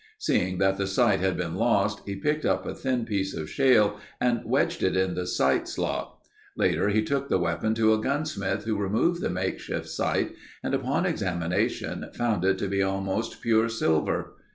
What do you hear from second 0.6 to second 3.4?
the sight had been lost, he picked up a thin piece